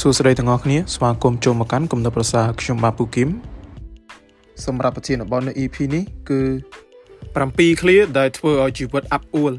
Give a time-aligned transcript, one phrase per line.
[0.00, 3.28] សួស្តីទាំងអស់គ្នាស្វាគមន៍ចូលមកកាន់គំនិតប្រសាខ្ញុំបាទពូគឹម
[4.64, 6.40] សម្រាប់ប្រធានបទនៅ EP នេះគឺ
[7.10, 9.52] 7 clear ដែលធ្វើឲ្យជីវិតអាប់អួល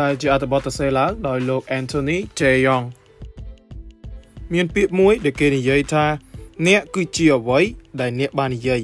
[0.00, 2.40] ដែលជាអត្ថបទសរសេរឡើងដោយលោក Anthony J.
[2.66, 2.84] Young
[4.54, 6.04] មានពាក្យមួយដែលគេនិយាយថា
[6.66, 7.60] អ្នកគឺជាអ្វី
[8.00, 8.80] ដែលអ្នកបាននិយាយ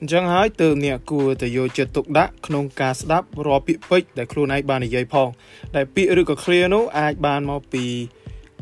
[0.00, 5.28] អញ្ចឹងហើយទើបអ្នកគួរតែយកចិត្តទុកដាក់ក្នុងការស្ដាប់រាល់ពាក្យពេចន៍ដែលខ្លួនឯងបាននិយាយផង
[5.76, 7.86] ដែលពាក្យឬក៏ clear នោះអាចបានមកពី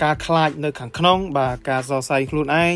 [0.02, 2.74] ការខ្លាចនៅខាងក្នុង បាទការសរសៃខ្លួនឯង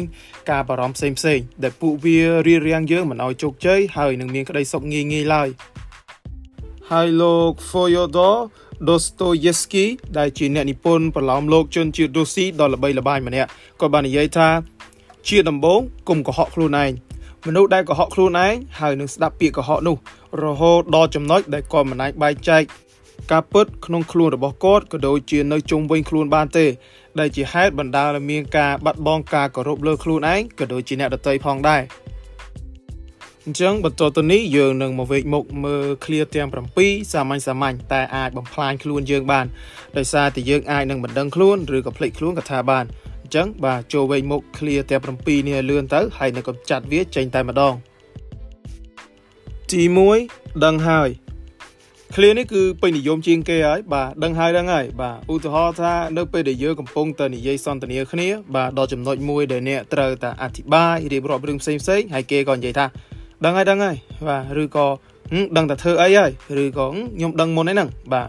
[0.50, 5.48] ការបារម្ភផ្សេងផ្សេងដែលពួកវារៀបរៀងយើងមិនឲ្យជោគជ័យហើយនឹងមានក្តីសុខងាយងាយឡើយ
[6.90, 8.36] ហើយលោក Fyodor
[8.88, 9.86] Dostoevsky
[10.18, 13.48] ដែលជាអ្នកនិពន្ធប្រឡោមលោកជនជាតិរុស្ស៊ីដ៏ល្បីល្បាញម្នាក់
[13.80, 14.48] ក៏បាននិយាយថា
[15.28, 16.90] ជាដំបូងគុំកុហកខ្លួនឯង
[17.46, 19.96] មនុស្សដែលកុហកខ្លួនឯងហើយនឹងស្ដាប់ពាក្យកុហកនោះ
[20.42, 22.62] រហូតដល់ចំណុចដែលគាត់មិនអាចបែងចែក
[23.32, 26.66] ការពិតក្នុងខ្លួនរបស់គាត់ក៏ដូចជានៅជុំវិញខ្លួនបានទេ
[27.20, 31.82] ដែលជាហេតុបណ្ដាលឲ្យមានការបាត់បង់ការគោរពលើខ្លួនឯងក៏ដូចជាអ្នកដទៃផងដែរ
[33.44, 36.48] អញ្ចឹងបន្តទៅនេះយើងនឹងមកវេកមុខមើល clear ទាំង
[36.80, 39.46] 7សាមញ្ញសាមញ្ញតែអាចបំផ្លាញខ្លួនយើងបាន
[39.96, 42.84] ដោយសារតែយើងអាចនឹងមិនដឹងខ្លួនឬក៏ភ្លេចខ្លួនកថាបាន
[43.22, 47.74] អញ្ចឹងបាទចូលវេកមុខ clear ទាំង7នេះឲ្យលឿនទៅហើយនឹងកំចាត់វាចេញតែម្ដង
[49.72, 49.82] ទី
[50.22, 51.08] 1ដឹងហើយ
[52.14, 62.86] clear នេះគឺពេញនិយមជាងគេហើយបាទដឹងហើយដឹងហើយបាទឧទាហរណ៍ថានៅពេលដែលយើងកំពុងតែនិយាយសន្ទនាគ្នាបាទដល់ចំណុចមួយដែលអ្នកត្រូវតែអធិប្បាយរៀបរាប់រឿងផ្សេងផ្សេងហើយគេក៏និយាយថា
[63.44, 63.96] ដឹងហើយដឹងហើយ
[64.28, 64.86] បាទឬក៏
[65.56, 66.30] ដឹងតែធ្វើអីហើយ
[66.62, 68.28] ឬក៏ខ្ញុំដឹងមុនហ្នឹងបាទ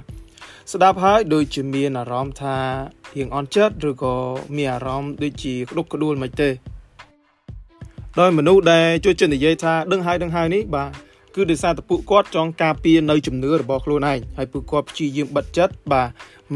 [0.74, 2.58] ស្ដាប់ហើយដូចជាមានអារម្មណ៍ថា
[3.16, 4.16] រៀងអន់ចិត្តឬក៏
[4.56, 6.50] មានអារម្មណ៍ដូចជាក្តុកក្តួលមិនទេ
[8.20, 10.90] ដោយមនុស្សដែលជួយចិត្តនិយាយថាដឹងហើយដឹងហើយនេះបាទ
[11.38, 16.08] គឺដោយសារតែពួកគាត់ចង់ការពារនៅជំនឿរបស់ខ្លួនឯងហើយពួកគាត់ព្យាយាមបិទចិត្តបាទ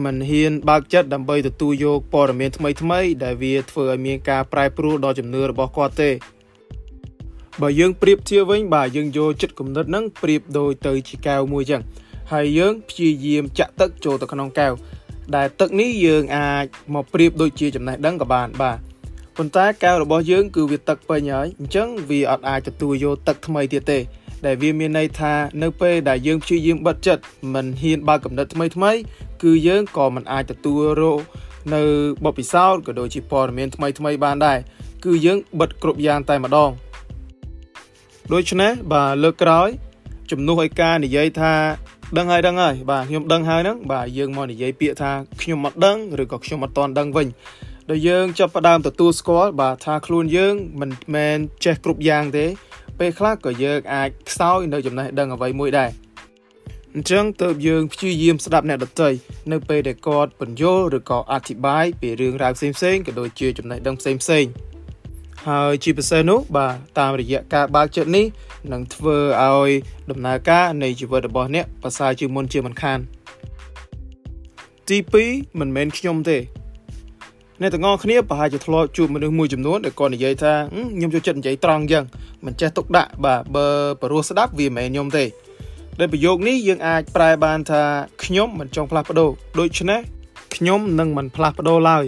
[0.03, 6.09] មិនហ៊ានបើកចិត្តដើម្បីទទួលយកព័ត៌មានថ្មីថ្មីដែលវាធ្វើឲ្យមានការប្រែប្រួលដល់ជំនឿរបស់គាត់ទេ
[7.61, 11.81] បើយើងប្រៀបធៀបវិញបាទយើងយកចិត្តគំនិតហ្នឹងប្រៀបដូចទៅជាកែវមួយចឹង
[12.31, 14.73] ហើយយើងព្យាយាមចាក់ទឹកចូលទៅក្នុងកែវ
[15.35, 18.77] ដែលទឹកនេះយើងអាចមកប្រៀបដូចជាចំណេះដឹងក៏បានបាទ
[19.37, 23.99] ប៉ុន្តែកែវរបស់យើងគឺវាទឹកពេញហើយអញ្ចឹងវាអត់អាចទទួលយកទឹកថ្មីទៀតទេ
[24.45, 28.91] ដែលវាមានន័យថានៅពេលដែលយើងព្យាយាមបិទចិត្តមិនហ៊ានបើកកំណត់ថ្មីថ្មី
[29.43, 31.19] គឺយើងក៏មិនអាចទទួលរក
[31.73, 31.81] នៅ
[32.23, 34.57] បបពិសោធន៍ក៏ដូចជាព័ត៌មានថ្មីថ្មីបានដែរ
[35.05, 36.71] គឺយើងបិទគ្រប់យ៉ាងតែម្ដង
[38.33, 39.69] ដូច្នេះបាទលើកក្រោយ
[40.31, 41.53] ជំនួសឲ្យការនិយាយថា
[42.17, 47.27] ដឹងហើយដឹងហើយបាទខ្ញុំដឹងហើយហ្នឹងបាទយើងមកនិយាយពាក្យថាខ្ញុំអត់ដឹងឬក៏ខ្ញុំអត់តន់ដឹងវិញ
[47.89, 52.45] ដែលយើងចាប់ផ្ដើមទទួលស្គាល់បាទថាខ្លួនយើងមិនមែនចេះគ្រប់យ៉ាងទេ
[53.01, 55.89] ពេលខ្លះក៏យើងអាចខ្សោយនៅចំណេះដឹងអ្វីមួយដែរ
[56.93, 59.09] អញ្ចឹងទើបយើងព្យាយាមស្ដាប់អ្នកដទៃ
[59.51, 64.51] នៅពេលដែលគាត់បញ្យល់ឬក៏អធិប្បាយពីរឿងរ៉ាវផ្សេងៗក៏ដូចជាចំណេះដឹងផ្សេងៗ
[65.47, 68.25] ហើយជាពិសេសនោះបាទតាមរយៈការបើកចិត្តនេះ
[68.71, 69.71] នឹងធ្វើឲ្យ
[70.11, 72.99] ដំណើរការនៃជីវិតរបស់អ្នកប្រសើរជាងមុនជាមិនខាន
[74.89, 74.97] ទី
[75.29, 76.37] 2មិនមែនខ្ញុំទេ
[77.63, 80.53] អ្នកទាំងអស់គ្នាប្រហែលជាធ្លាប់ជួបមនុស្សមួយចំនួនដែលគាត់និយាយថា
[80.95, 82.03] ខ្ញុំចូលចិត្តនិយាយត្រង់អញ្ចឹង
[82.45, 83.67] មិនចេះទុកដាក់បាទបើ
[84.01, 85.25] បរោះស្ដាប់វាមិនមែនខ្ញុំទេ
[85.99, 87.83] ដែលប្រយោគនេះយើងអាចប្រែបានថា
[88.23, 89.29] ខ្ញុំមិនចង់ផ្លាស់ប្ដូរ
[89.59, 89.99] ដូច្នេះ
[90.55, 92.05] ខ្ញុំនឹងមិនផ្លាស់ប្ដូរឡើយ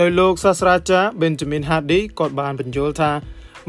[0.00, 3.10] ដោយលោកសាស្ត្រាចារ្យ Benjamin Hardy គាត់បានបញ្យល់ថា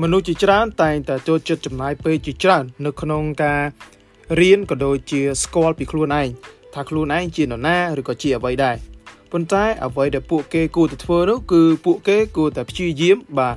[0.01, 3.61] មនុស្សជាច្រើនតែងតែចូលចិត្តចំណាយពេលជាច្រើន នៅក្នុងការ
[4.39, 6.27] រៀនក៏ដូចជាស្គាល់ពីខ្លួនឯង
[6.73, 8.94] ថាខ្លួនឯងជានរណាឬក៏ជាអ្វីដែរ
[9.31, 13.55] ប៉ុន្តែអ្វីដែលពួកគេគួរតែធ្វើនោះគឺពួកគេគួរតែព្យាយាមបាទ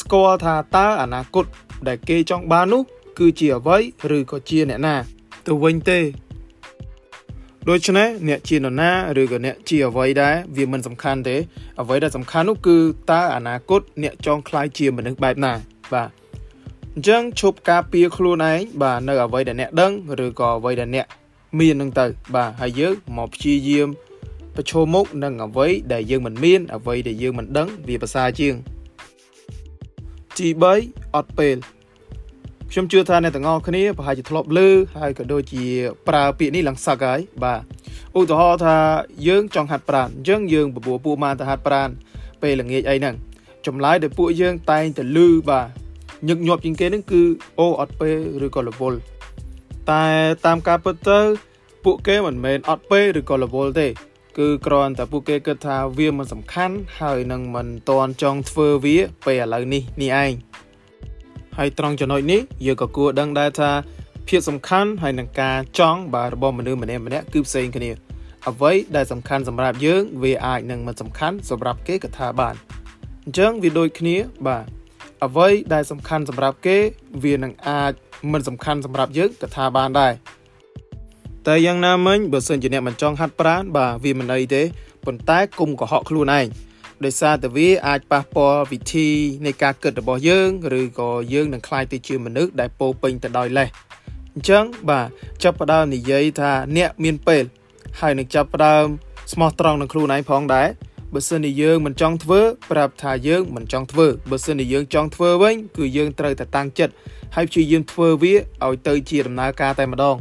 [0.00, 1.44] ស្គាល់ថាតើអនាគត
[1.86, 2.82] ដែលគេចង់បាននោះ
[3.18, 3.78] គឺជាអ្វី
[4.16, 4.94] ឬក៏ជាអ្នកណា
[5.46, 6.00] ទៅវិញទេ
[7.68, 11.36] ដូច្នេះអ្នកជានរណាឬក៏អ្នកជាអ្វីដែរវាមិនសំខាន់ទេ
[11.80, 12.76] អ្វីដែលសំខាន់នោះគឺ
[13.10, 15.52] តើអនាគតអ្នកចង់ក្លាយជាមនុស្សបែបណា
[15.92, 16.08] បាទ
[16.94, 19.92] អញ្ចឹងឈប់ការពារខ្លួនឯងបាទនៅអ្វីដែលអ្នកដឹង
[20.24, 21.06] ឬក៏អ្វីដែលអ្នក
[21.58, 23.88] មាននឹងទៅ បាទហើយយើងមកព្យាយាម
[24.60, 28.54] ប្រឈមមុខនឹងអ្វីដែលយើងមិនមានអ្វីដែលយើងមិនដឹងវាប្រសើរជាង
[30.38, 30.48] ទី
[30.82, 31.56] 3អត់ពេល
[32.70, 34.58] ខ្ញុំជឿថាអ្នកទាំងអស់គ្នាប្រហែលជាធ្លាប់ឮ
[35.00, 35.64] ហើយក៏ដូចជា
[36.08, 37.60] ប្រើពាក្យនេះឡើងសឹកហើយបាទ
[38.18, 38.76] ឧទាហរណ៍ថា
[39.28, 41.88] យើងចង់ហាត់ប្រាណអញ្ចឹងយើងបបួពួកមកទៅហាត់ប្រាណ
[42.42, 43.14] ពេលល្ងាចអីហ្នឹង
[43.66, 45.18] ចម្លើយដែលពួកយើងតែងតែឮ
[45.48, 45.66] បាទ
[46.28, 47.22] ញឹកញាប់ជាងគេហ្នឹងគឺ
[47.58, 48.16] អូអត់ពេល
[48.46, 48.98] ឬក៏រវល់
[49.90, 50.04] តែ
[50.46, 51.20] តាមការពិតទៅ
[51.84, 53.88] ពួកគេមិនមែនអត់ពេលឬក៏រវល់ទេ
[54.38, 58.96] គឺគ្រាន់តែពួកគេគិតថាវាមិនសំខាន់ហើយនឹងមិនតន់ចង់ធ្វើវា
[59.26, 60.32] ពេលឥឡូវនេះនេះឯង
[61.56, 63.70] ហើយត្រង់ចំណុចនេះយើងក៏គួរដឹងដែរថា
[64.28, 67.90] ភាពសំខាន់ហើយនឹងការចង់បាទរបស់មនុស្សម្នាក់ម្នាក់គឺផ្សេងគ្នា
[68.48, 72.54] អ្វីដែលសំខាន់សម្រាប់យើងវាអាចនឹងមិនសំខាន់សម្រាប់គេក៏ថាបាន
[73.24, 74.64] អញ្ចឹងវាដូចគ្នាបាទ
[75.24, 76.78] អ្វីដែលសំខាន់សម្រាប់គេ
[77.24, 77.92] វានឹងអាច
[78.32, 80.12] មិនសំខាន់សម្រាប់យើងក៏ថាបានដែរ
[81.46, 84.62] តែយ៉ាងណាមិញបើសិនជាអ្នកមិនចង់ហាត់ប្រាណបាទវាមិនអីទេ
[85.04, 86.46] ប៉ុន្តែគុំកុហកខ្លួនឯង
[87.04, 89.08] ដោយសារតែវាអាចប៉ះពាល់វិធី
[89.46, 90.48] នៃការគិតរបស់យើង
[90.80, 93.68] ឬក៏យើងនឹងក្លាយទៅជាមនុស្សដែលពោពេញទៅដោយលេស
[94.34, 95.08] អញ្ចឹងបាទ
[95.42, 97.44] ចាប់ផ្ដើមនិយាយថាអ្នកមានពេល
[98.00, 98.84] ហើយនឹងចាប់ផ្ដើម
[99.32, 100.68] ស្មោះត្រង់នឹងខ្លួនឯងផងដែរ
[101.14, 102.40] បើសិនជាយើងមិនចង់ធ្វើ
[102.70, 106.92] ប្រាប់ថាយើងមិនចង់ធ្វើបើសិនជាយើងចង់ធ្វើវិញគឺយើងត្រូវតែតាំងចិត្ត
[107.36, 108.34] ហើយព្យាយាមធ្វើវា
[108.66, 110.16] ឲ្យទៅជាដំណើរការតែម្ដង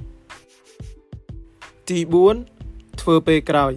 [1.90, 2.00] ទី
[2.50, 3.72] 4ធ្វើពេលក្រោយ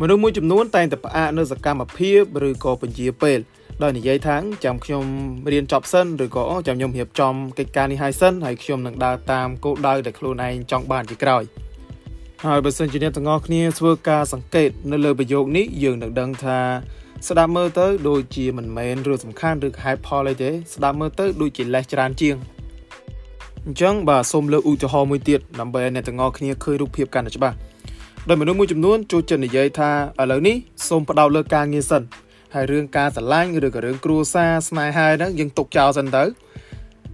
[0.00, 3.38] មនុស្សមួយចំនួនតែងតែផ្អាកនៅសកម្មភាពឬក៏ពជាពេល
[3.82, 5.04] ដោយនិយាយថាចាំខ្ញុំ
[5.52, 11.42] រៀនចប់សិនឬក៏ចាំខ្ញុំរៀបចំកិច្ចការនេះឲ្យសិនហើយខ្ញុំនឹងដើរតាមគោលដៅដែលខ្លួនឯងចង់បានជាក្រោយ
[12.44, 16.58] ហើយបើសិនជាអ្នកទាំងអស់គ្នាធ្វើការសង្កេតនៅលើប្រយោគនេះយើងនឹងដឹងថា
[17.28, 22.36] ស្ដាប់មើលទៅដូចជាមិនមែនរឿងសំខាន់ឬហេតុផលអីទេស្ដាប់មើលទៅដូចជាលេសច្រើនជាង
[23.70, 27.56] អញ្ចឹងបាទសូមលើកឧទាហរណ៍មួយទៀតដើម្បីឲ្យអ្នកទាំងអស់គ្នាឃើញរូបភាពកាន់តែច្បាស់
[28.28, 30.56] ដោយមនុស្សមួយចំនួនចូលចិត្តនិយាយថាឥឡូវនេះ
[30.88, 32.02] សូមផ្ដោតលើការងារសិន
[32.54, 36.24] ហើយរឿងការស្រឡាញ់ឬក៏រឿងគ្រួសារស្នេហាហ្នឹងយើងទុកចោលសិនទៅ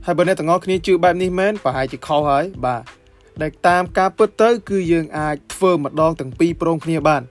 [0.06, 2.82] ហើយបើអ្នកទាំងអស់គ្នាជឿបែបនេះមែនប្រហែលជាខុសហើយបាទ
[3.42, 7.22] ដែលតាមការពិតទៅ គឺយើងអាចធ្វើម្ដងទាំងពីរព្រមគ្នាបាន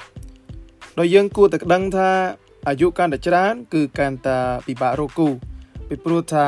[1.00, 2.10] ដោយយើងគួរតែដឹងថា
[2.68, 4.38] អាយុកាន់តែច្រើន គឺកាន់តែ
[4.68, 5.28] ពិបាករកគូ
[5.88, 6.48] ពីព្រោះថា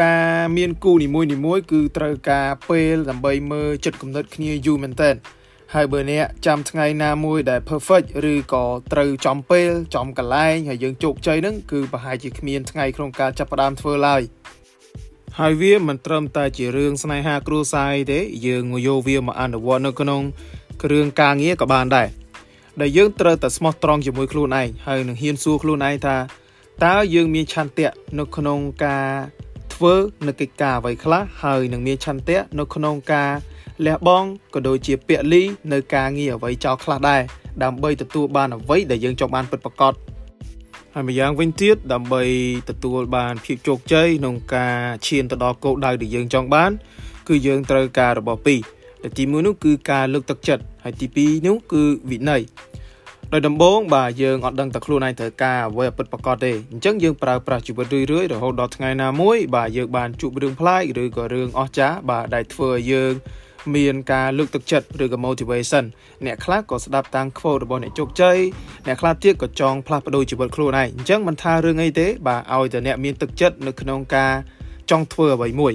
[0.00, 5.10] ការមានគូនីមួយៗគឺត្រូវការពេលដើម្បីមើលចិត្តគំនិតគ្នាយូរមែនតើ
[5.74, 14.22] ហើយបើអ្នកចាំថ្ងៃណាមួយដែល perfect ឬក៏ត្រូវចំពេលចំកន្លែងហើយយើងជោគជ័យហ្នឹងគឺប្រហែលជាគ្មានថ្ងៃក្នុងការចាប់ផ្ដើមធ្វើឡើយ
[15.38, 20.22] ហើយវាមិនត្រឹមតែជារឿងស្នេហាគ្រួសារទេ យើងយកវាមកអនុវត្តនៅក្នុង
[20.82, 22.08] គ្រឿងការងារក៏បានដែរ
[22.80, 26.16] ដែលយើងត្រូវតែស្មោះត្រង់ជាមួយខ្លួនឯងហើយនឹងហ៊ានសួរខ្លួនឯងថា
[26.84, 29.06] តើយើងមានឆន្ទៈនៅក្នុងការ
[29.82, 33.30] ធ្វើនៅកិច្ចការអ្វីខ្លះហើយនឹងមានឆន្ទៈនៅក្នុងការ
[33.86, 35.42] លះបង់ក៏ដូចជាពលី
[35.72, 37.22] នៅការងារអ្វីចោលខ្លះដែរ
[37.62, 39.94] ដើម្បីទទួលបានអ្វីដែលយើងចង់បានពិតប្រាកដ
[40.94, 42.22] ហើយម្យ៉ាងវិញទៀតដើម្បី
[42.70, 44.76] ទទួលបានភាពជោគជ័យក្នុងការ
[45.06, 46.70] ឈានទៅដល់គោលដៅដែលយើងចង់បាន
[47.28, 48.60] គឺយើងត្រូវការរបស់ពីរ
[49.02, 52.42] ដែលទី1នោះគឺការលើកទឹកចិត្តហើយទី2នោះគឺវិន័យ
[53.34, 63.12] ដោយដំបូងបាទយើងអត់ដឹងតែខ្លួនឯងត្រូវការអ្វីឲ្យពិតប្រាកដទេអញ្ចឹងយើងប្រើប្រាស់ជីវិតរឿយៗរហូតដល់ថ្ងៃណាមួយបាទយើងបានជួបរឿងប្លែកឬក៏រឿងអស្ចារ្យបាទដែលធ្វើឲ្យយើង
[63.76, 65.84] មានការលើកទឹកចិត្តឬក៏ motivation
[66.26, 68.38] អ្នកខ្លះក៏ស្ដាប់តាម quote របស់អ្នកជោគជ័យ
[68.86, 74.32] អ្នកខ្លះទៀតក៏ចង់ផ្លាស់ប្ដូរជីវិតខ្លួនឯងអញ្ចឹងមិនថារឿងអីទេ បាទឲ្យតែអ្នកមានទឹកចិត្តនៅក្នុងការ
[74.90, 75.74] ចង់ធ្វើអ្វីមួយ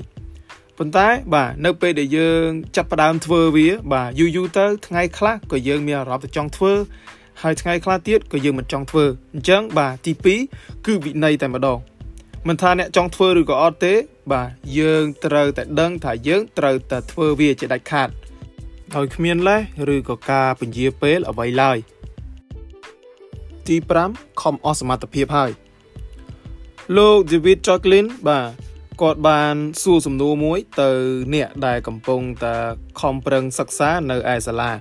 [0.77, 6.74] ប៉ុន្តែបាទនៅពេលដែលយើងចាប់ផ្ដើមធ្វើវា បាទយូរយូរទៅថ្ងៃខ្លះក៏យើងមានអារម្មណ៍ទៅចង់ធ្វើ
[7.44, 10.12] ហើយថ្ងៃខ្លះទៀតក៏យើងមិនចង់ធ្វើអញ្ចឹងបាទទី
[10.50, 11.80] 2គឺវិន័យតែម្ដង
[12.48, 13.94] មិនថាអ្នកចង់ធ្វើឬក៏អត់ទេ
[14.31, 14.50] បាទ
[14.80, 18.10] យើងត្រូវតែដឹងថាយើងត្រូវតែធ្វើវាជាដាច់ខាត
[18.95, 19.62] ដោយគ្មានលេស
[19.94, 21.78] ឬក៏ការពន្យាពេលអ្វីឡើយ
[23.68, 23.75] ទី
[24.10, 25.51] 5ខំអស់សមត្ថភាពហើយ
[26.98, 28.48] លោក David Jocklin បាទ
[29.01, 30.90] គាត់បានសួរសំណួរមួយទៅ
[31.33, 32.56] អ្នកដែលកំពុងតែ
[33.00, 34.72] ខំប្រឹងសិក្សានៅឯសាលា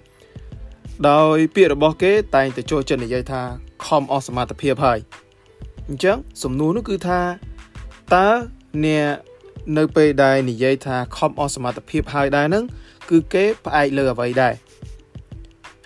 [1.10, 3.42] ដោយពាក្យរបស់គេតែងតែចូលចិត្តនិយាយថា
[3.86, 4.98] ខំអស់សមត្ថភាពហើយ
[5.88, 7.20] អញ្ចឹងសំណួរនោះគឺថា
[8.14, 8.28] តើ
[8.84, 9.12] អ្នក
[9.78, 12.64] នៅពេលដែលនិយាយថាខំអស់សមត្ថភាពហើយដែរហ្នឹង
[13.10, 14.54] គឺគេផ្អែកលើអ្វីដែរ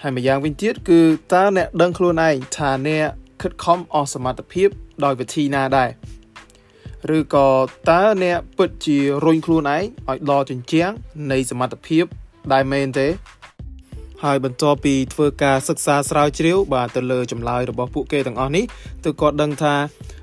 [0.02, 1.00] ហើយម្យ៉ាងវិញទៀតគឺ
[1.33, 3.07] តើអ្នកដឹងខ្លួនឯងថាអ្នក
[3.43, 4.69] ខិតខំអស់សមត្ថភាព
[5.05, 5.90] ដោយវិធីណាដែរ
[7.17, 7.49] ឬក៏
[7.90, 10.90] តើអ្នកពិតជារុញខ្លួនឯងឲ្យដល់ជញ្ជាំង
[11.33, 12.05] នៃសមត្ថភាព
[12.52, 13.09] ដែរមែនទេ
[14.25, 18.65] ហើយបន្ទាប់ពីធ្វើការសិក្សាស្រាវជ្រាវបាទទៅលើចម្លើយរបស់ពួកគេទាំងអស់នេះ
[19.05, 19.75] ទើបគាត់ដឹងថា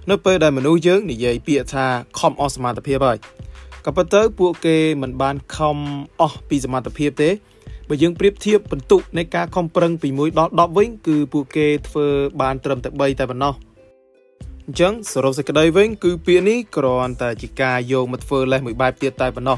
[0.10, 1.86] នៅពេលដែលមនុស្សយើងនិយាយពាក្យថា
[2.20, 3.18] ខំអស់សមត្ថភាពហើយ
[3.86, 5.78] ក៏ប៉ុន្តែពួកគេមិនបានខំ
[6.22, 7.30] អស់ពីសមត្ថភាពទេ
[7.90, 12.08] បើយើងប្រៀបធៀបបន្ទុកនៃការខំប្រឹងពី1ដល់10វិញគឺពួកគេធ្វើ
[12.42, 13.54] បានត្រឹមតែ3តែប៉ុណ្ណោះ
[14.66, 19.58] អញ្ចឹងសរុបសេចក្តីវិញគឺពាក្យនេះគ្រាន់តែជាការយកមកធ្វើលេសមួយបែបទៀតតែប៉ុណ្ណោះ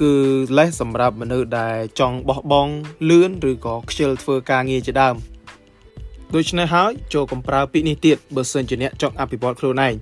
[0.00, 0.12] គឺ
[0.58, 2.72] លេសសម្រាប់មនុស្សដែលចង់បោះបង់
[3.08, 5.14] លឿនឬក៏ខ្ជិលធ្វើការងារជាដើម
[6.34, 9.94] ដូច្នេះហើយចូលកំប្រើពាក្យនេះទៀតបើសិនជាអ្នកចង់អភិវឌ្ឍខ្លួនឯង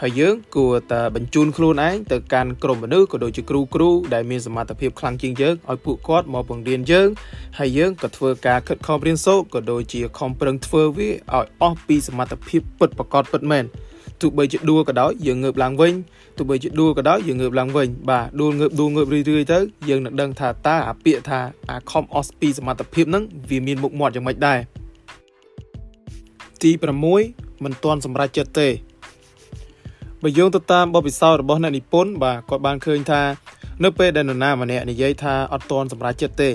[0.00, 7.08] ហើយយើងគួរតែបញ្ជូនខ្លួនឯងទៅកាន់ក្រុមមនុស្សក៏ដូចជាគ្រូគ្រូដែលមានសមត្ថភាពខ្លាំងជាងយើងឲ្យពួកគាត់មកបង្រៀនយើង
[7.58, 13.64] ហើយយើងក៏ធ្វើការខិតខំរៀនសូត្រក៏ដូចជាខំប្រឹងធ្វើវាឲ្យអស់ពីសមត្ថភាពពិតប្រាកដពិតមែន
[14.20, 15.94] ទោះបីជាដួលក៏ដោយយើងងើបឡើងវិញ
[16.36, 21.40] ទោះបីជាដួលក៏ដោយយើងងើបឡើងវិញបាទដួលងើបដួលងើបរឿយរឿយទៅយើងនឹងដឹងថាតើអាពាក្យថា
[21.70, 24.58] អាខំអស់ពីសមត្ថភាពហ្នឹងវាមានមុខមាត់យ៉ាងម៉េចដែរ
[26.62, 26.70] ទី
[27.18, 28.68] 6មិនទាន់សម្រេចចិត្តទេ
[30.22, 33.22] បើយោងទៅតាមបទពិសោធន៍របស់អ្នកនិពន្ធបាទគាត់បានឃើញថា
[33.84, 36.50] នៅពេលដែលនរណាម្នាក់និយាយថាអត់ទាន់សម្រេចចិត្តទេ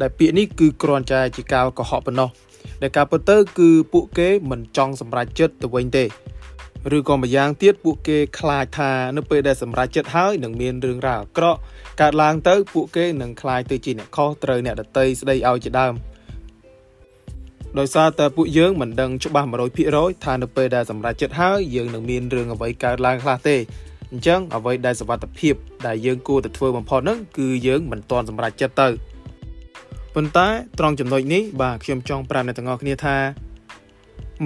[0.00, 2.30] ដែលពាក្យនេះគឺគ្រាន់តែជាការកុហកប៉ុណ្ណោះ
[2.82, 6.04] ដែលការពិតទៅគឺពួកគេមិនចង់សម្រេចចិត្តទៅវិញទេ
[6.96, 11.58] ឬក៏ម្យ៉ាងទៀតពួកគេខ្លាចថានៅពេលដែលសម្រេចចិត្តហើយនឹងមានរឿងរ៉ាវអាក្រក់
[12.00, 15.94] កើតឡើងទៅពួកគេនឹងខ្លាចទៅជាអ្នកខុសត្រូវអ្នកដតីស្ដីឲ្យជាដើម
[17.78, 19.48] ដោយសារតែពួកយើងមិនដឹងច្បាស់
[19.86, 23.56] 100%ថានៅពេលដែលសម្រេចចិត្តហើយយើងនឹងមានរឿងអ្វីកើតឡើងខ្លះទេ
[24.12, 25.54] អញ្ចឹងអ្វីដែលសវត្ថភាព
[25.86, 28.88] ដែលយើងគួរតែធ្វើបំផុតហ្នឹងគឺយើងមិនទាន់សម្រេចចិត្តទៅ
[30.14, 30.48] ប៉ុន្តែ
[30.78, 33.16] ត្រង់ចំណុចនេះបាទខ្ញុំចង់ប្រាប់អ្នកទាំងអស់គ្នាថា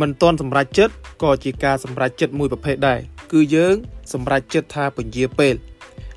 [0.00, 2.98] មិនទាន់សម្រេចចិត្តក៏ជាការសម្រេចចិត្តមួយប្រភេទដែរ
[3.32, 3.74] គឺយើង
[4.12, 5.54] សម្រេចចិត្តថាពញាពេល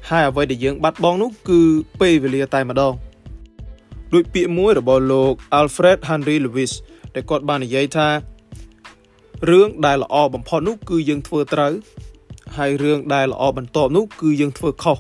[0.09, 1.61] ហើយអ្វីដែលយើង បាត់បង់នោះគឺ
[2.01, 2.93] ពេលវេលាតែម្ដង
[4.13, 6.71] ដូចពាក្យមួយរបស់លោក Alfred Henry Lewis
[7.13, 8.07] ដែលគាត់បាននិយាយថា
[9.49, 11.73] រឿងដែលល្អបំផុតនោះគឺយើងធ្វើត្រូវ
[12.57, 14.97] ហើយរឿងដែលល្អបន្ទាប់នោះគឺយើងធ្វើខុស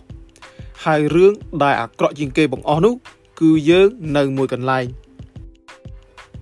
[0.85, 1.33] ហើយរឿង
[1.63, 2.93] ដែលអាក្រក់ជាងគេបង្អស់នោះ
[3.41, 4.85] គឺយើងនៅមួយកន្លែង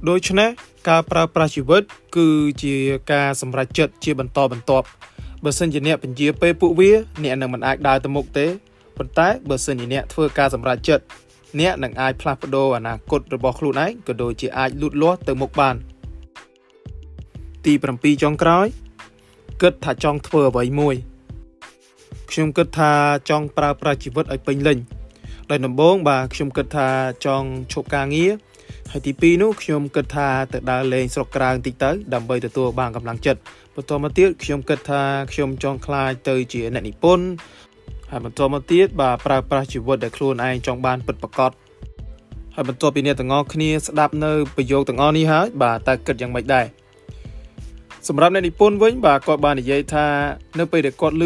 [0.10, 0.50] ដូច្នេះ
[0.88, 1.84] ការប្រើប្រាស់ជីវិត
[2.18, 2.28] គឺ
[2.64, 2.76] ជា
[3.12, 4.86] ការសម្រេចចិត្តជាបន្តបន្ទាប់
[5.44, 6.92] បើសិនជាអ្នកពញាពេលពួកវា
[7.24, 8.48] អ្នកនឹងមិនអាចដើរទៅមុខទេ
[8.98, 11.04] ប៉ុន្តែបើសិនជាអ្នកធ្វើការសម្រេចចិត្ត
[11.60, 15.76] អ្នកនឹងអាចផ្លាស់ប្ដូរអនាគតរបស់ខ្លួនឯងក៏ដូចជាអាចលូតលាស់ទៅមុខបាន
[17.66, 18.68] ទី7ចុងក្រោយ
[19.62, 20.96] គិតថាចង់ធ្វើអ្វីមួយ
[22.32, 22.92] ខ្ញុំគិតថា
[23.30, 24.78] ចង់ប្រើប្រាស់ជីវិតឲ្យពេញលេញ
[25.50, 26.88] ដោយដំបូងបាទខ្ញុំគិតថា
[27.26, 28.32] ចង់ឈប់ការងារ
[28.92, 33.40] ហើយទី2នោះខ្ញុំគិតថាទៅដើរលេងស្រុកក្រៅបន្តិចទៅដើម្បីទទួលបានកម្លាំងចិត្ត
[33.76, 37.26] បន្តមកទៀតខ្ញុំគិតថាខ្ញុំចង់ក្លាយទៅជាអ្នកនិពន្ធ
[38.12, 41.52] ហើយបន្តមកទៀតបាទប្រើប្រាស់ជីវិតដែលខ្លួនឯងចង់បានពិតប្រាកដ
[42.56, 46.66] ហើយបន្ទាប់ពីអ្នកទាំងអស់គ្នាស្ដាប់នៅប្រយោគទាំងអស់នេះហើយបាទតើគិតយ៉ាងម៉េចដែរ
[48.08, 50.08] សម្រាប់អ្នកនិពន្ធវិញបាទគាត់បាននិយាយថា
[50.60, 51.26] នៅពេលដែលគាត់ឮ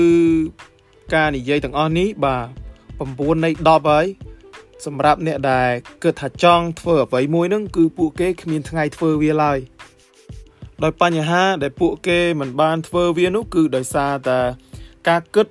[1.16, 2.46] ការនិយាយទាំងអស់នេះបាទ
[3.34, 4.06] 9នៃ10ហើយ
[4.86, 5.70] សម្រាប់អ្នកដែល
[6.04, 9.60] គិតថាចង់ធ្វើអ្វីមួយហ្នឹងគឺពួកគេគ្មានថ្ងៃធ្វើវាឡើយ
[10.84, 14.40] ដោយបញ្ហាដែលពួកគេមិនបានធ្វើវានោះគឺដោយសារតែ
[15.10, 15.48] ការគិត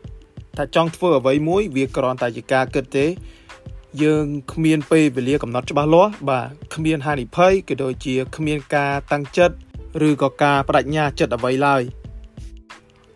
[0.59, 3.07] ថាចង់ធ្វើអ្វីមួយវាគ្រាន់តែជាការគិតទេ
[4.03, 9.57] យើងគ្មានពេលវេលាកំណត់ច្បាស់លាស់បាទគ្មានហានិភ័យក៏ដូចជាគ្មានការតាំងចិត្ត
[10.09, 11.83] ឬក៏ការបដិញ្ញាចិត្តអ្វីឡើយ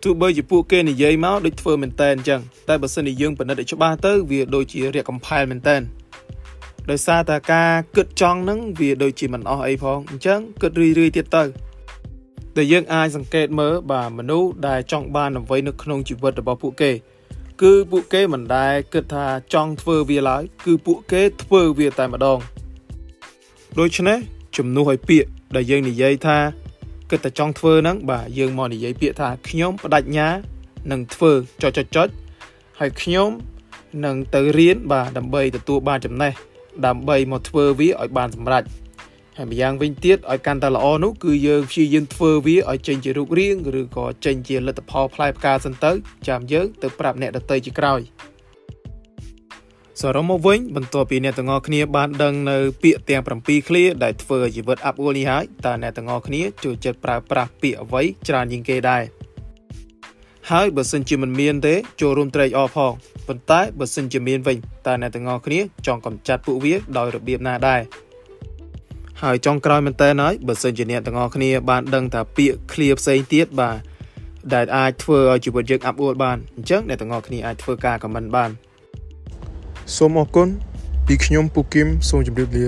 [0.03, 5.81] ទោះបីជាពួកគេនិយាយមកដូចធ្វើមែនតែនអញ្ចឹងតែបើសិនជាយើងពិនិត្យឲ្យច្បាស់ទៅវាដូចជារាកកំផែលមែនតែន
[6.89, 11.43] ដោយសារតែការគិតចង់ហ្នឹងវាដូចជាមិនអស់អីផងអញ្ចឹងគិតរឿយរឿយទៀតទៅ
[12.57, 16.91] ដែលយើងអាចសង្កេតមើលបាទមនុស្សដែលចង់បានអ្វីនៅក្នុងជីវិតរបស់ពួកគេ
[17.61, 22.39] គឺពួកគេមិនដែលគិតថាចង់ធ្វើវាឡើយគឺពួកគេធ្វើវាតែម្ដង
[23.79, 24.17] ដូច្នេះ
[24.57, 26.37] ជំនួសឲ្យពាក្យដែលយើងនិយាយថា
[27.09, 30.27] គិតតែចង់ធ្វើហ្នឹងបាទយើងមកនិយាយពាក្យថាខ្ញុំបដិញ្ញា
[30.91, 32.07] នឹងធ្វើចុចចុចចុច
[32.79, 33.29] ហើយខ្ញុំ
[34.05, 36.33] នឹងទៅរៀនបាទដើម្បីទទួលបានចំណេះ
[36.85, 38.63] ដើម្បីមកធ្វើវាឲ្យបានសម្រេច
[39.37, 45.91] ហើយម្យ៉ាងវិញទៀតឲ្យកាន់តែល្អនោះគឺយើងព្យាយាមធ្វើវាឲ្យចេញជារូបរាងឬក៏ចេញជាលទ្ធផលផ្លែផ្កាសិនទៅ
[46.27, 48.01] ចាំយើងទៅប្រាប់អ្នកដទៃជាក្រោយ
[50.01, 59.03] សរុបមកវិញបន្ទាប់ពីអ្នកទាំងអស់គ្នាបានដឹងនៅពាក្យទាំង7ឃ្លាដែលធ្វើឲ្យជីវិតអាប់អួលនេះហើយតើអ្នកទាំងអស់គ្នាចូលចិត្តប្រើប្រាស់ពាក្យអ្វីច្រើនជាងគេដែរ
[60.53, 62.91] ហើយបើសិនជាមិនមានទេចូលរួមត្រេកអរផង
[63.27, 67.81] ប៉ុន្តែបើសិនជាមានវិញតើអ្នកទាំងអស់គ្នាចង់កម្ចាត់ពួកវាដោយរបៀបណាដែរ
[69.23, 73.75] ហើយចុងក្រោយមែនតើហើយបើសិនជាអ្នកទាំងអស់គ្នាបានដឹងថាពាក្យឃ្លាផ្សេងទៀតបាទ
[74.53, 78.49] ដែលអាចធ្វើឲ្យជីវិតយើងអាប់អួលបានអញ្ចឹងអ្នកទាំងអស់គ្នាអាចធ្វើការខមមិនបាន
[79.95, 80.47] សូមអរគុណ
[81.07, 82.67] ពីខ្ញុំពូគឹមសូមជម្រាបលា